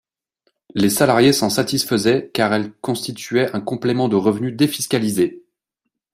[0.73, 5.43] Les salariés s’en satisfaisaient, car elles constituaient un complément de revenu défiscalisé.